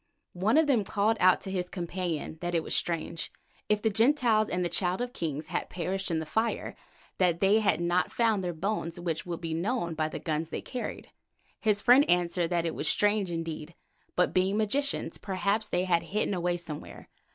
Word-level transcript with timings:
"One 0.33 0.57
of 0.57 0.65
them 0.65 0.83
called 0.83 1.19
to 1.19 1.51
his 1.51 1.69
companion 1.69 2.39
that 2.41 2.55
it 2.55 2.63
was 2.63 2.75
strange, 2.75 3.31
if 3.69 3.83
the 3.83 3.91
Gentiles 3.91 4.49
and 4.49 4.65
the 4.65 4.67
Child 4.67 4.99
of 4.99 5.13
Kings 5.13 5.49
had 5.49 5.69
perished 5.69 6.09
in 6.09 6.17
the 6.17 6.25
fire, 6.25 6.75
that 7.19 7.39
they 7.39 7.59
had 7.59 7.79
not 7.79 8.11
found 8.11 8.43
their 8.43 8.51
bones 8.51 8.99
which 8.99 9.27
would 9.27 9.41
be 9.41 9.53
known 9.53 9.93
by 9.93 10.09
the 10.09 10.17
guns 10.17 10.49
they 10.49 10.59
carried. 10.63 11.11
His 11.59 11.83
friend 11.83 12.09
answered 12.09 12.49
that 12.49 12.65
it 12.65 12.73
was 12.73 12.87
strange 12.89 13.29
indeed, 13.29 13.75
but 14.15 14.33
being 14.33 14.57
magicians, 14.57 15.19
perhaps 15.19 15.69
they 15.69 15.83
had 15.83 16.01
hidden 16.01 16.33
away 16.33 16.57
somewhere. 16.57 17.07